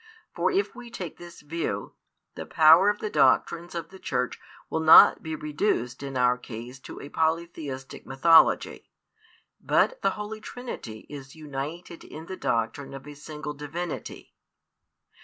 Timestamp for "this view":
1.17-1.93